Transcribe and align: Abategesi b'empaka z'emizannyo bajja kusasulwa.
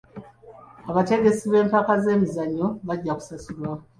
Abategesi 0.91 1.43
b'empaka 1.51 1.93
z'emizannyo 2.03 2.67
bajja 2.87 3.13
kusasulwa. 3.17 3.75